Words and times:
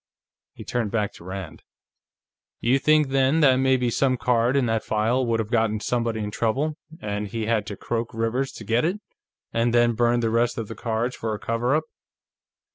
He 0.53 0.63
turned 0.63 0.89
back 0.89 1.13
to 1.13 1.23
Rand. 1.23 1.61
"You 2.59 2.79
think, 2.79 3.09
then, 3.09 3.41
that 3.41 3.57
maybe 3.57 3.91
some 3.91 4.17
card 4.17 4.55
in 4.57 4.65
that 4.65 4.83
file 4.83 5.23
would 5.27 5.39
have 5.39 5.51
gotten 5.51 5.79
somebody 5.79 6.21
in 6.21 6.31
trouble, 6.31 6.75
and 6.99 7.27
he 7.27 7.45
had 7.45 7.67
to 7.67 7.77
croak 7.77 8.11
Rivers 8.11 8.51
to 8.53 8.63
get 8.63 8.83
it, 8.83 8.99
and 9.53 9.75
then 9.75 9.93
burned 9.93 10.23
the 10.23 10.31
rest 10.31 10.57
of 10.57 10.69
the 10.69 10.73
cards 10.73 11.15
for 11.15 11.35
a 11.35 11.39
cover 11.39 11.75
up?" 11.75 11.83